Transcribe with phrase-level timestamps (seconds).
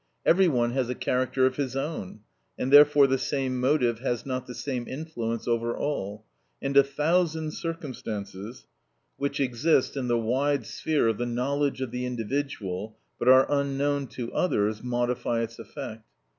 [0.25, 2.21] Every one has a character of his own;
[2.57, 6.25] and therefore the same motive has not the same influence over all,
[6.59, 8.65] and a thousand circumstances
[9.17, 14.07] which exist in the wide sphere of the knowledge of the individual, but are unknown
[14.07, 16.03] to others, modify its effect.